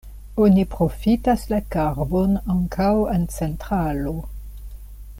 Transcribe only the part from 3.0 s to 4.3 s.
en centralo.